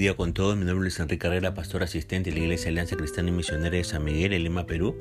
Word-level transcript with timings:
día 0.00 0.16
con 0.16 0.32
todos. 0.32 0.56
Mi 0.56 0.64
nombre 0.64 0.88
es 0.88 0.98
Enrique 0.98 1.18
Carrera, 1.18 1.52
pastor 1.52 1.82
asistente 1.82 2.30
de 2.30 2.36
la 2.38 2.42
Iglesia 2.44 2.70
Alianza 2.70 2.96
Cristiana 2.96 3.28
y 3.28 3.32
Misionera 3.32 3.76
de 3.76 3.84
San 3.84 4.02
Miguel, 4.02 4.32
en 4.32 4.44
Lima, 4.44 4.64
Perú. 4.64 4.96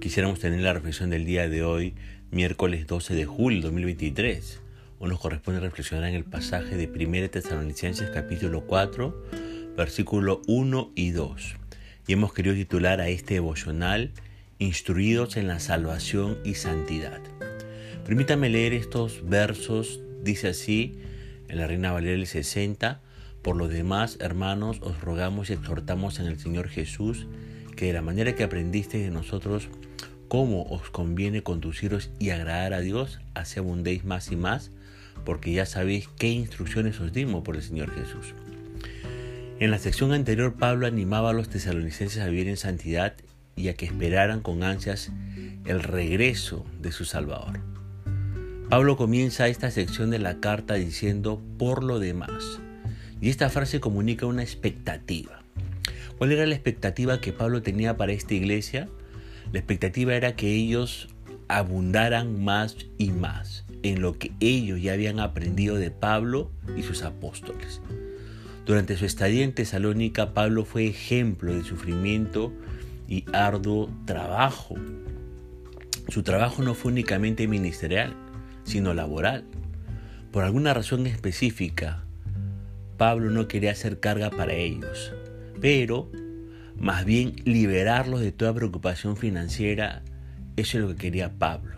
Quisiéramos 0.00 0.38
tener 0.38 0.60
la 0.60 0.72
reflexión 0.72 1.10
del 1.10 1.24
día 1.24 1.48
de 1.48 1.64
hoy, 1.64 1.94
miércoles 2.30 2.86
12 2.86 3.14
de 3.14 3.24
julio 3.26 3.58
de 3.58 3.62
2023. 3.64 4.60
Hoy 5.00 5.08
nos 5.08 5.18
corresponde 5.18 5.58
reflexionar 5.58 6.08
en 6.10 6.14
el 6.14 6.22
pasaje 6.22 6.76
de 6.76 6.86
1 6.86 7.28
Tesalonicenses 7.28 8.08
capítulo 8.10 8.60
4, 8.68 9.24
versículo 9.76 10.40
1 10.46 10.92
y 10.94 11.10
2. 11.10 11.56
Y 12.06 12.12
hemos 12.12 12.32
querido 12.32 12.54
titular 12.54 13.00
a 13.00 13.08
este 13.08 13.34
devocional 13.34 14.12
Instruidos 14.60 15.36
en 15.36 15.48
la 15.48 15.58
salvación 15.58 16.38
y 16.44 16.54
santidad. 16.54 17.20
Permítame 18.04 18.48
leer 18.48 18.74
estos 18.74 19.28
versos, 19.28 20.00
dice 20.22 20.46
así 20.46 21.00
en 21.48 21.58
la 21.58 21.66
Reina 21.66 21.90
Valeria 21.90 22.16
del 22.16 22.28
60, 22.28 23.00
por 23.46 23.54
lo 23.54 23.68
demás, 23.68 24.18
hermanos, 24.18 24.78
os 24.82 25.00
rogamos 25.00 25.50
y 25.50 25.52
exhortamos 25.52 26.18
en 26.18 26.26
el 26.26 26.36
Señor 26.36 26.68
Jesús 26.68 27.28
que 27.76 27.86
de 27.86 27.92
la 27.92 28.02
manera 28.02 28.34
que 28.34 28.42
aprendisteis 28.42 29.04
de 29.04 29.12
nosotros 29.12 29.68
cómo 30.26 30.64
os 30.64 30.90
conviene 30.90 31.44
conduciros 31.44 32.10
y 32.18 32.30
agradar 32.30 32.74
a 32.74 32.80
Dios, 32.80 33.20
así 33.34 33.60
abundéis 33.60 34.04
más 34.04 34.32
y 34.32 34.36
más, 34.36 34.72
porque 35.24 35.52
ya 35.52 35.64
sabéis 35.64 36.08
qué 36.18 36.28
instrucciones 36.28 36.98
os 36.98 37.12
dimos 37.12 37.44
por 37.44 37.54
el 37.54 37.62
Señor 37.62 37.94
Jesús. 37.94 38.34
En 39.60 39.70
la 39.70 39.78
sección 39.78 40.10
anterior, 40.10 40.54
Pablo 40.54 40.88
animaba 40.88 41.30
a 41.30 41.32
los 41.32 41.48
tesalonicenses 41.48 42.20
a 42.20 42.26
vivir 42.26 42.48
en 42.48 42.56
santidad 42.56 43.14
y 43.54 43.68
a 43.68 43.74
que 43.74 43.86
esperaran 43.86 44.40
con 44.40 44.64
ansias 44.64 45.12
el 45.66 45.84
regreso 45.84 46.66
de 46.80 46.90
su 46.90 47.04
Salvador. 47.04 47.60
Pablo 48.68 48.96
comienza 48.96 49.46
esta 49.46 49.70
sección 49.70 50.10
de 50.10 50.18
la 50.18 50.40
carta 50.40 50.74
diciendo 50.74 51.40
por 51.58 51.84
lo 51.84 52.00
demás. 52.00 52.60
Y 53.20 53.30
esta 53.30 53.48
frase 53.50 53.80
comunica 53.80 54.26
una 54.26 54.42
expectativa. 54.42 55.42
¿Cuál 56.18 56.32
era 56.32 56.46
la 56.46 56.54
expectativa 56.54 57.20
que 57.20 57.32
Pablo 57.32 57.62
tenía 57.62 57.96
para 57.96 58.12
esta 58.12 58.34
iglesia? 58.34 58.88
La 59.52 59.58
expectativa 59.58 60.14
era 60.14 60.36
que 60.36 60.52
ellos 60.52 61.08
abundaran 61.48 62.42
más 62.42 62.76
y 62.98 63.10
más 63.10 63.64
en 63.82 64.00
lo 64.00 64.18
que 64.18 64.32
ellos 64.40 64.80
ya 64.82 64.92
habían 64.92 65.20
aprendido 65.20 65.76
de 65.76 65.90
Pablo 65.90 66.50
y 66.76 66.82
sus 66.82 67.02
apóstoles. 67.02 67.80
Durante 68.64 68.96
su 68.96 69.04
estadía 69.04 69.44
en 69.44 69.54
Tesalónica, 69.54 70.34
Pablo 70.34 70.64
fue 70.64 70.86
ejemplo 70.86 71.54
de 71.54 71.62
sufrimiento 71.62 72.52
y 73.06 73.24
arduo 73.32 73.88
trabajo. 74.06 74.74
Su 76.08 76.22
trabajo 76.22 76.62
no 76.62 76.74
fue 76.74 76.92
únicamente 76.92 77.46
ministerial, 77.46 78.14
sino 78.64 78.92
laboral. 78.92 79.44
Por 80.32 80.42
alguna 80.42 80.74
razón 80.74 81.06
específica, 81.06 82.05
Pablo 82.96 83.30
no 83.30 83.48
quería 83.48 83.72
hacer 83.72 84.00
carga 84.00 84.30
para 84.30 84.54
ellos, 84.54 85.12
pero 85.60 86.10
más 86.76 87.04
bien 87.04 87.36
liberarlos 87.44 88.20
de 88.20 88.32
toda 88.32 88.54
preocupación 88.54 89.16
financiera, 89.16 90.02
eso 90.56 90.78
es 90.78 90.84
lo 90.84 90.88
que 90.90 90.96
quería 90.96 91.38
Pablo. 91.38 91.76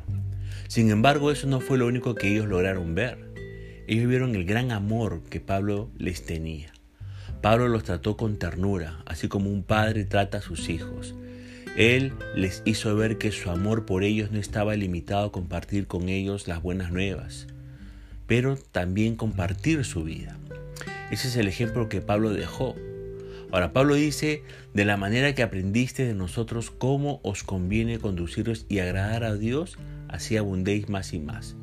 Sin 0.69 0.91
embargo, 0.91 1.31
eso 1.31 1.47
no 1.47 1.61
fue 1.61 1.79
lo 1.79 1.87
único 1.87 2.15
que 2.15 2.29
ellos 2.29 2.47
lograron 2.47 2.95
ver. 2.95 3.19
Ellos 3.87 4.09
vieron 4.09 4.35
el 4.35 4.45
gran 4.45 4.71
amor 4.71 5.23
que 5.31 5.41
Pablo 5.41 5.91
les 5.97 6.25
tenía. 6.27 6.73
Pablo 7.41 7.69
los 7.69 7.85
trató 7.85 8.17
con 8.17 8.39
ternura, 8.39 9.03
así 9.07 9.29
como 9.29 9.51
un 9.51 9.63
padre 9.63 10.05
trata 10.05 10.39
a 10.39 10.43
sus 10.43 10.69
hijos. 10.69 11.15
Él 11.77 12.13
les 12.35 12.63
hizo 12.65 12.95
ver 12.97 13.19
que 13.19 13.31
su 13.31 13.51
amor 13.51 13.87
por 13.87 14.03
ellos 14.03 14.33
no 14.33 14.39
estaba 14.39 14.75
limitado 14.75 15.27
a 15.27 15.33
compartir 15.33 15.87
con 15.87 16.09
ellos 16.09 16.49
las 16.49 16.61
buenas 16.61 16.91
nuevas, 16.91 17.47
pero 18.27 18.57
también 18.57 19.15
compartir 19.15 19.85
su 19.85 20.03
vida. 20.03 20.37
Ese 21.11 21.29
es 21.29 21.37
el 21.37 21.49
ejemplo 21.49 21.89
que 21.89 22.01
Pablo 22.01 22.33
dejó. 22.33 22.75
Ahora, 23.51 23.73
Pablo 23.73 23.95
dice, 23.95 24.43
de 24.75 24.85
la 24.85 24.99
manera 24.99 25.35
que 25.35 25.43
aprendiste 25.43 26.05
de 26.05 26.15
nosotros 26.15 26.71
cómo 26.71 27.21
os 27.23 27.45
conviene 27.45 27.99
conduciros 27.99 28.67
y 28.69 28.81
agradar 28.81 29.25
a 29.25 29.35
Dios, 29.35 29.79
así 30.09 30.37
abundéis 30.37 30.89
más 30.91 31.15
y 31.15 31.19
más. 31.19 31.57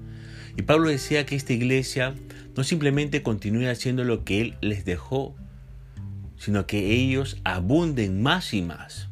Y 0.58 0.64
Pablo 0.64 0.90
decía 0.90 1.26
que 1.26 1.36
esta 1.36 1.54
iglesia 1.54 2.16
no 2.56 2.64
simplemente 2.64 3.22
continúe 3.22 3.70
haciendo 3.70 4.04
lo 4.04 4.24
que 4.24 4.42
Él 4.42 4.58
les 4.62 4.84
dejó, 4.84 5.36
sino 6.38 6.66
que 6.66 6.92
ellos 6.94 7.38
abunden 7.44 8.24
más 8.24 8.54
y 8.54 8.62
más. 8.62 9.10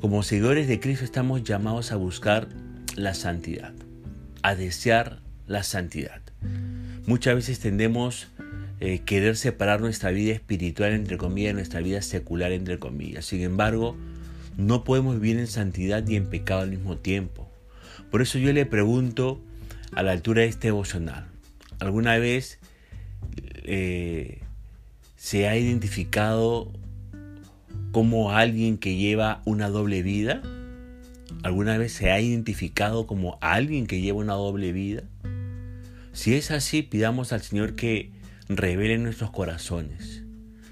Como 0.00 0.22
seguidores 0.22 0.68
de 0.68 0.78
Cristo 0.78 1.04
estamos 1.04 1.42
llamados 1.42 1.90
a 1.90 1.96
buscar 1.96 2.48
la 2.96 3.14
santidad, 3.14 3.72
a 4.42 4.54
desear 4.54 5.20
la 5.46 5.62
santidad. 5.62 6.22
Muchas 7.06 7.34
veces 7.34 7.60
tendemos 7.60 8.28
eh, 8.84 8.98
querer 9.04 9.36
separar 9.36 9.80
nuestra 9.80 10.10
vida 10.10 10.32
espiritual, 10.32 10.90
entre 10.90 11.16
comillas, 11.16 11.54
nuestra 11.54 11.80
vida 11.80 12.02
secular, 12.02 12.50
entre 12.50 12.80
comillas. 12.80 13.24
Sin 13.24 13.40
embargo, 13.42 13.96
no 14.56 14.82
podemos 14.82 15.20
vivir 15.20 15.38
en 15.38 15.46
santidad 15.46 16.04
y 16.08 16.16
en 16.16 16.28
pecado 16.28 16.62
al 16.62 16.70
mismo 16.70 16.96
tiempo. 16.96 17.48
Por 18.10 18.22
eso 18.22 18.40
yo 18.40 18.52
le 18.52 18.66
pregunto 18.66 19.40
a 19.92 20.02
la 20.02 20.10
altura 20.10 20.42
de 20.42 20.48
este 20.48 20.66
devocional, 20.66 21.28
¿alguna 21.78 22.18
vez 22.18 22.58
eh, 23.62 24.40
se 25.14 25.46
ha 25.46 25.56
identificado 25.56 26.72
como 27.92 28.32
alguien 28.32 28.78
que 28.78 28.96
lleva 28.96 29.42
una 29.44 29.68
doble 29.68 30.02
vida? 30.02 30.42
¿Alguna 31.44 31.78
vez 31.78 31.92
se 31.92 32.10
ha 32.10 32.20
identificado 32.20 33.06
como 33.06 33.38
alguien 33.40 33.86
que 33.86 34.00
lleva 34.00 34.18
una 34.18 34.34
doble 34.34 34.72
vida? 34.72 35.04
Si 36.12 36.34
es 36.34 36.50
así, 36.50 36.82
pidamos 36.82 37.32
al 37.32 37.42
Señor 37.42 37.76
que 37.76 38.10
revele 38.56 38.98
nuestros 38.98 39.30
corazones. 39.30 40.22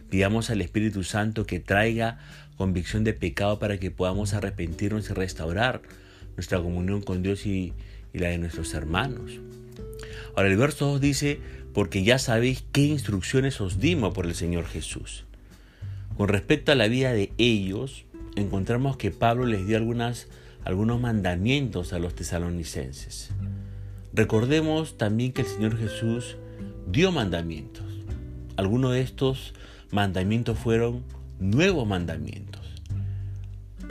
Pidamos 0.09 0.51
al 0.51 0.61
Espíritu 0.61 1.05
Santo 1.05 1.47
que 1.47 1.61
traiga 1.61 2.19
convicción 2.57 3.05
de 3.05 3.15
pecado 3.15 3.59
para 3.59 3.79
que 3.79 3.91
podamos 3.91 4.35
arrepentirnos 4.35 5.09
y 5.09 5.15
restaurar 5.15 5.83
nuestra 6.37 6.61
comunión 6.61 7.01
con 7.01 7.23
Dios 7.23 7.47
y, 7.47 7.73
la 8.13 8.29
de 8.29 8.39
nuestros 8.39 8.75
hermanos. 8.75 9.39
Ahora 10.35 10.49
el 10.49 10.57
verso 10.57 10.87
2 10.87 11.01
dice, 11.01 11.41
porque 11.73 12.03
ya 12.03 12.19
sabéis 12.19 12.65
qué 12.73 12.83
instrucciones 12.83 13.61
os 13.61 13.79
dimos 13.79 14.13
por 14.13 14.27
el 14.27 14.35
Señor 14.35 14.67
Jesús. 14.67 15.25
Con 16.17 16.29
respecto 16.29 16.73
a 16.73 16.75
la 16.75 16.89
vida 16.89 17.13
de 17.13 17.33
ellos, 17.39 18.05
encontramos 18.37 18.97
que 18.97 19.11
Pablo 19.11 19.47
les 19.47 19.67
dio 19.67 19.77
algunas, 19.77 20.27
algunos 20.65 21.01
mandamientos 21.01 21.93
a 21.93 21.99
los 21.99 22.15
tesalonicenses. 22.15 23.31
Recordemos 24.13 24.99
también 24.99 25.33
que 25.33 25.43
el 25.43 25.49
Señor 25.49 25.79
Jesús 25.79 26.37
dio 26.91 27.13
mandamientos. 27.13 27.85
Algunos 28.57 28.93
de 28.93 29.01
estos 29.01 29.55
mandamientos 29.91 30.59
fueron 30.59 31.05
nuevos 31.39 31.87
mandamientos. 31.87 32.61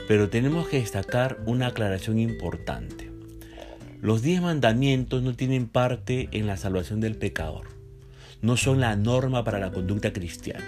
Pero 0.06 0.28
tenemos 0.28 0.68
que 0.68 0.80
destacar 0.80 1.38
una 1.46 1.68
aclaración 1.68 2.18
importante. 2.18 3.10
Los 4.02 4.22
diez 4.22 4.42
mandamientos 4.42 5.22
no 5.22 5.34
tienen 5.34 5.66
parte 5.66 6.28
en 6.32 6.46
la 6.46 6.56
salvación 6.56 7.00
del 7.00 7.16
pecador. 7.16 7.68
No 8.42 8.56
son 8.56 8.80
la 8.80 8.96
norma 8.96 9.44
para 9.44 9.58
la 9.58 9.70
conducta 9.70 10.12
cristiana. 10.12 10.64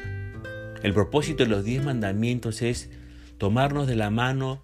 El 0.83 0.95
propósito 0.95 1.45
de 1.45 1.51
los 1.51 1.65
diez 1.65 1.85
mandamientos 1.85 2.63
es 2.63 2.91
tomarnos 3.39 3.87
de 3.87 3.97
la 3.97 4.11
mano, 4.11 4.61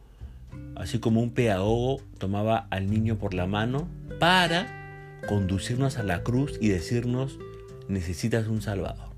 así 0.75 0.99
como 0.99 1.23
un 1.23 1.31
pedagogo 1.31 2.01
tomaba 2.19 2.67
al 2.71 2.91
niño 2.91 3.17
por 3.17 3.35
la 3.35 3.47
mano, 3.47 3.89
para 4.19 5.11
conducirnos 5.29 5.99
a 5.99 6.03
la 6.03 6.23
cruz 6.23 6.59
y 6.61 6.69
decirnos, 6.69 7.39
necesitas 7.89 8.47
un 8.47 8.63
Salvador. 8.63 9.09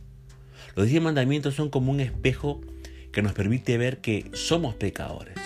Los 0.77 0.87
diez 0.87 1.03
mandamientos 1.03 1.55
son 1.55 1.71
como 1.71 1.91
un 1.91 2.01
espejo 2.01 2.61
que 3.13 3.23
nos 3.23 3.33
permite 3.33 3.77
ver 3.77 4.01
que 4.01 4.31
somos 4.33 4.75
pecadores. 4.75 5.39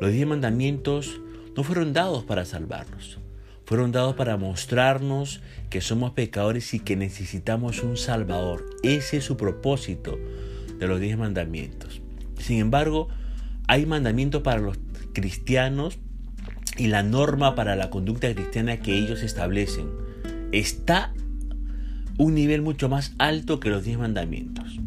Los 0.00 0.12
diez 0.12 0.26
mandamientos 0.26 1.20
no 1.56 1.62
fueron 1.62 1.92
dados 1.92 2.24
para 2.24 2.44
salvarnos, 2.44 3.18
fueron 3.64 3.92
dados 3.92 4.14
para 4.16 4.36
mostrarnos 4.36 5.40
que 5.70 5.80
somos 5.80 6.12
pecadores 6.12 6.74
y 6.74 6.80
que 6.80 6.96
necesitamos 6.96 7.82
un 7.82 7.96
Salvador. 7.96 8.64
Ese 8.82 9.18
es 9.18 9.24
su 9.24 9.36
propósito 9.36 10.18
de 10.78 10.86
los 10.86 11.00
diez 11.00 11.16
mandamientos. 11.18 12.00
Sin 12.38 12.58
embargo, 12.58 13.08
hay 13.66 13.86
mandamientos 13.86 14.42
para 14.42 14.60
los 14.60 14.78
cristianos 15.12 15.98
y 16.76 16.86
la 16.86 17.02
norma 17.02 17.54
para 17.54 17.76
la 17.76 17.90
conducta 17.90 18.32
cristiana 18.32 18.80
que 18.80 18.96
ellos 18.96 19.22
establecen 19.22 19.90
está 20.52 21.12
un 22.18 22.34
nivel 22.34 22.62
mucho 22.62 22.88
más 22.88 23.14
alto 23.18 23.60
que 23.60 23.70
los 23.70 23.84
diez 23.84 23.96
mandamientos. 23.96 24.78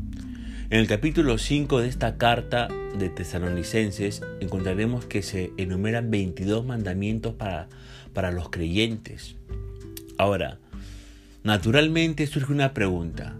En 0.69 0.79
el 0.79 0.87
capítulo 0.87 1.37
5 1.37 1.79
de 1.79 1.87
esta 1.87 2.17
carta 2.17 2.67
de 2.97 3.09
tesalonicenses 3.09 4.21
encontraremos 4.41 5.05
que 5.05 5.21
se 5.21 5.51
enumeran 5.57 6.11
22 6.11 6.65
mandamientos 6.65 7.33
para, 7.33 7.69
para 8.13 8.31
los 8.31 8.49
creyentes. 8.49 9.37
Ahora, 10.17 10.59
naturalmente 11.43 12.27
surge 12.27 12.51
una 12.51 12.73
pregunta. 12.73 13.35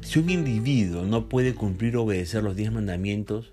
Si 0.00 0.18
un 0.18 0.30
individuo 0.30 1.04
no 1.04 1.28
puede 1.28 1.54
cumplir 1.54 1.98
o 1.98 2.04
obedecer 2.04 2.42
los 2.42 2.56
10 2.56 2.72
mandamientos, 2.72 3.52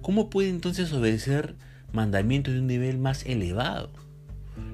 ¿cómo 0.00 0.30
puede 0.30 0.48
entonces 0.48 0.92
obedecer 0.92 1.56
mandamientos 1.92 2.54
de 2.54 2.60
un 2.60 2.68
nivel 2.68 2.98
más 2.98 3.26
elevado? 3.26 3.90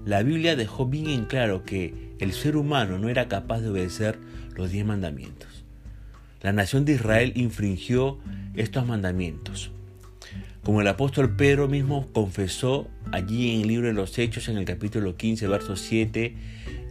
La 0.04 0.22
Biblia 0.22 0.54
dejó 0.54 0.86
bien 0.86 1.08
en 1.08 1.24
claro 1.24 1.64
que 1.64 2.14
el 2.18 2.32
ser 2.32 2.56
humano 2.56 2.98
no 2.98 3.08
era 3.08 3.28
capaz 3.28 3.60
de 3.60 3.70
obedecer 3.70 4.18
los 4.54 4.70
diez 4.70 4.84
mandamientos. 4.84 5.64
la 6.42 6.52
nación 6.52 6.84
de 6.84 6.92
Israel 6.92 7.32
infringió 7.36 8.18
estos 8.54 8.86
mandamientos. 8.86 9.70
Como 10.62 10.80
el 10.80 10.88
apóstol 10.88 11.36
Pedro 11.36 11.68
mismo 11.68 12.08
confesó 12.12 12.88
allí 13.12 13.54
en 13.54 13.62
el 13.62 13.68
libro 13.68 13.86
de 13.86 13.92
los 13.92 14.18
Hechos, 14.18 14.48
en 14.48 14.56
el 14.56 14.64
capítulo 14.64 15.16
15, 15.16 15.46
versos 15.48 15.80
7 15.80 16.34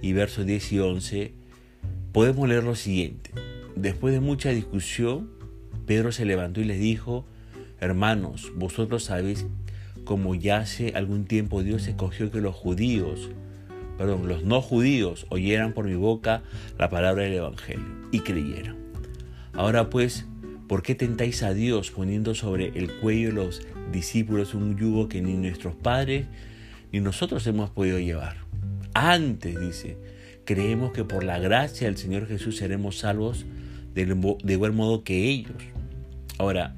y 0.01 0.13
versos 0.13 0.45
10 0.45 0.73
y 0.73 0.79
11, 0.79 1.33
podemos 2.11 2.47
leer 2.49 2.63
lo 2.63 2.75
siguiente. 2.75 3.31
Después 3.75 4.13
de 4.13 4.19
mucha 4.19 4.49
discusión, 4.49 5.29
Pedro 5.85 6.11
se 6.11 6.25
levantó 6.25 6.61
y 6.61 6.65
les 6.65 6.79
dijo, 6.79 7.25
hermanos, 7.79 8.51
vosotros 8.55 9.03
sabéis 9.03 9.45
como 10.03 10.35
ya 10.35 10.57
hace 10.57 10.93
algún 10.95 11.25
tiempo 11.25 11.63
Dios 11.63 11.87
escogió 11.87 12.29
que 12.31 12.41
los 12.41 12.55
judíos, 12.55 13.31
perdón, 13.97 14.27
los 14.27 14.43
no 14.43 14.61
judíos 14.61 15.25
oyeran 15.29 15.73
por 15.73 15.85
mi 15.85 15.95
boca 15.95 16.43
la 16.77 16.89
palabra 16.89 17.23
del 17.23 17.33
Evangelio 17.33 17.85
y 18.11 18.19
creyeran. 18.19 18.77
Ahora 19.53 19.89
pues, 19.89 20.25
¿Por 20.67 20.81
qué 20.81 20.95
tentáis 20.95 21.43
a 21.43 21.53
Dios 21.53 21.91
poniendo 21.91 22.35
sobre 22.35 22.69
el 22.69 22.91
cuello 22.91 23.27
de 23.27 23.33
los 23.35 23.61
discípulos 23.91 24.53
un 24.53 24.77
yugo 24.77 25.09
que 25.09 25.21
ni 25.21 25.33
nuestros 25.33 25.75
padres 25.75 26.25
ni 26.91 26.99
nosotros 27.01 27.45
hemos 27.47 27.69
podido 27.69 27.99
llevar? 27.99 28.37
Antes, 28.93 29.59
dice, 29.59 29.97
creemos 30.45 30.93
que 30.93 31.03
por 31.03 31.23
la 31.23 31.37
gracia 31.37 31.87
del 31.87 31.97
Señor 31.97 32.27
Jesús 32.27 32.57
seremos 32.57 32.97
salvos 32.97 33.45
de 33.93 34.53
igual 34.53 34.71
modo 34.71 35.03
que 35.03 35.29
ellos. 35.29 35.61
Ahora, 36.39 36.75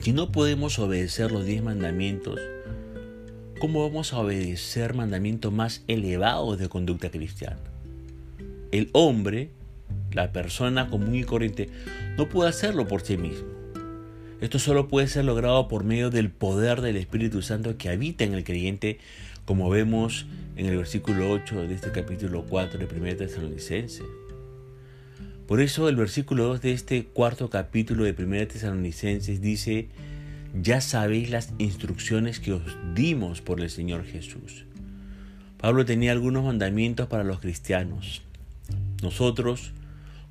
si 0.00 0.12
no 0.12 0.32
podemos 0.32 0.78
obedecer 0.78 1.32
los 1.32 1.44
diez 1.44 1.62
mandamientos, 1.62 2.40
¿cómo 3.58 3.86
vamos 3.86 4.12
a 4.12 4.18
obedecer 4.18 4.94
mandamientos 4.94 5.52
más 5.52 5.82
elevados 5.88 6.58
de 6.58 6.68
conducta 6.68 7.10
cristiana? 7.10 7.58
El 8.70 8.90
hombre 8.92 9.50
la 10.12 10.32
persona 10.32 10.88
común 10.88 11.14
y 11.14 11.24
corriente 11.24 11.68
no 12.16 12.28
puede 12.28 12.50
hacerlo 12.50 12.86
por 12.86 13.02
sí 13.02 13.16
mismo. 13.16 13.48
Esto 14.40 14.58
solo 14.58 14.88
puede 14.88 15.08
ser 15.08 15.24
logrado 15.24 15.68
por 15.68 15.84
medio 15.84 16.10
del 16.10 16.30
poder 16.30 16.80
del 16.80 16.96
Espíritu 16.96 17.42
Santo 17.42 17.76
que 17.76 17.88
habita 17.88 18.24
en 18.24 18.34
el 18.34 18.44
creyente, 18.44 18.98
como 19.44 19.68
vemos 19.68 20.26
en 20.56 20.66
el 20.66 20.76
versículo 20.76 21.30
8 21.30 21.66
de 21.66 21.74
este 21.74 21.90
capítulo 21.90 22.44
4 22.48 22.78
de 22.78 22.86
1 22.86 23.16
Tesalonicense. 23.16 24.04
Por 25.46 25.60
eso 25.60 25.88
el 25.88 25.96
versículo 25.96 26.44
2 26.44 26.60
de 26.60 26.72
este 26.72 27.04
cuarto 27.06 27.50
capítulo 27.50 28.04
de 28.04 28.14
1 28.16 28.48
Tesalonicenses 28.48 29.40
dice, 29.40 29.88
ya 30.54 30.80
sabéis 30.80 31.30
las 31.30 31.52
instrucciones 31.58 32.40
que 32.40 32.52
os 32.52 32.76
dimos 32.94 33.40
por 33.40 33.60
el 33.60 33.70
Señor 33.70 34.04
Jesús. 34.04 34.64
Pablo 35.58 35.84
tenía 35.84 36.12
algunos 36.12 36.44
mandamientos 36.44 37.08
para 37.08 37.24
los 37.24 37.40
cristianos. 37.40 38.22
Nosotros, 39.02 39.72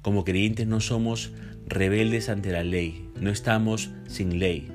como 0.01 0.23
creyentes 0.23 0.67
no 0.67 0.79
somos 0.79 1.31
rebeldes 1.67 2.29
ante 2.29 2.51
la 2.51 2.63
ley, 2.63 3.09
no 3.19 3.29
estamos 3.29 3.89
sin 4.07 4.39
ley. 4.39 4.69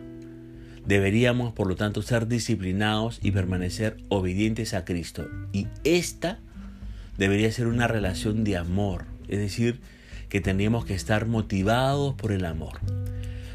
Deberíamos, 0.86 1.52
por 1.52 1.68
lo 1.68 1.76
tanto, 1.76 2.02
ser 2.02 2.26
disciplinados 2.26 3.20
y 3.22 3.30
permanecer 3.30 3.96
obedientes 4.08 4.74
a 4.74 4.84
Cristo. 4.84 5.28
Y 5.52 5.68
esta 5.84 6.38
debería 7.16 7.52
ser 7.52 7.68
una 7.68 7.86
relación 7.86 8.42
de 8.44 8.56
amor, 8.56 9.04
es 9.28 9.38
decir, 9.38 9.80
que 10.28 10.40
tendríamos 10.40 10.84
que 10.84 10.94
estar 10.94 11.26
motivados 11.26 12.14
por 12.14 12.32
el 12.32 12.44
amor. 12.44 12.80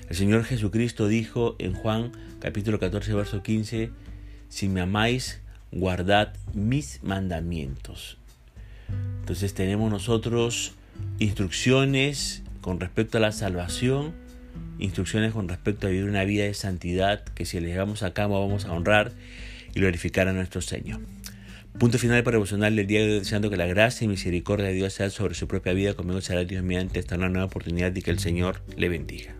El 0.09 0.15
Señor 0.15 0.45
Jesucristo 0.45 1.07
dijo 1.07 1.55
en 1.59 1.73
Juan 1.73 2.13
capítulo 2.39 2.79
14, 2.79 3.13
verso 3.13 3.43
15, 3.43 3.91
si 4.47 4.69
me 4.69 4.79
amáis, 4.79 5.41
guardad 5.73 6.33
mis 6.53 7.03
mandamientos. 7.03 8.17
Entonces 9.19 9.53
tenemos 9.53 9.91
nosotros 9.91 10.75
instrucciones 11.19 12.43
con 12.61 12.79
respecto 12.79 13.17
a 13.17 13.21
la 13.21 13.33
salvación, 13.33 14.13
instrucciones 14.79 15.33
con 15.33 15.49
respecto 15.49 15.87
a 15.87 15.89
vivir 15.89 16.09
una 16.09 16.23
vida 16.23 16.45
de 16.45 16.53
santidad 16.53 17.25
que 17.25 17.45
si 17.45 17.59
le 17.59 17.67
llevamos 17.67 18.01
a 18.01 18.13
cabo 18.13 18.39
vamos 18.39 18.63
a 18.63 18.71
honrar 18.71 19.11
y 19.75 19.81
glorificar 19.81 20.29
a 20.29 20.33
nuestro 20.33 20.61
Señor. 20.61 21.01
Punto 21.77 21.99
final 21.99 22.23
para 22.23 22.35
devocional 22.35 22.75
del 22.75 22.87
día 22.87 23.01
de 23.01 23.11
hoy, 23.11 23.19
deseando 23.19 23.49
que 23.49 23.57
la 23.57 23.67
gracia 23.67 24.05
y 24.05 24.07
misericordia 24.07 24.67
de 24.67 24.73
Dios 24.73 24.93
sea 24.93 25.09
sobre 25.09 25.35
su 25.35 25.47
propia 25.47 25.73
vida, 25.73 25.93
conmigo 25.95 26.21
será 26.21 26.45
Dios 26.45 26.63
mediante 26.63 26.97
esta 26.97 27.17
nueva 27.17 27.43
oportunidad 27.43 27.93
y 27.93 28.01
que 28.01 28.09
el 28.09 28.19
Señor 28.19 28.63
le 28.75 28.89
bendiga. 28.89 29.36